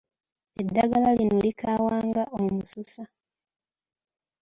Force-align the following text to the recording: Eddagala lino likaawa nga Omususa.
Eddagala 0.61 1.09
lino 1.17 1.37
likaawa 1.45 1.97
nga 2.07 2.23
Omususa. 2.37 3.03